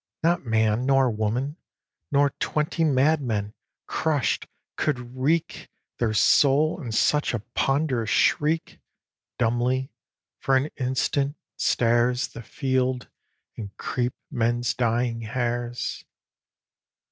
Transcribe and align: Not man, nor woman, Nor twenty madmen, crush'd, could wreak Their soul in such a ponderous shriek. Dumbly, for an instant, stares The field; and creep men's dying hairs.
Not 0.23 0.43
man, 0.43 0.87
nor 0.87 1.11
woman, 1.11 1.57
Nor 2.11 2.31
twenty 2.39 2.83
madmen, 2.83 3.53
crush'd, 3.85 4.47
could 4.75 5.15
wreak 5.15 5.69
Their 5.99 6.15
soul 6.15 6.81
in 6.81 6.91
such 6.91 7.35
a 7.35 7.43
ponderous 7.53 8.09
shriek. 8.09 8.79
Dumbly, 9.37 9.91
for 10.39 10.57
an 10.57 10.71
instant, 10.77 11.35
stares 11.55 12.29
The 12.29 12.41
field; 12.41 13.09
and 13.55 13.77
creep 13.77 14.15
men's 14.31 14.73
dying 14.73 15.21
hairs. 15.21 16.03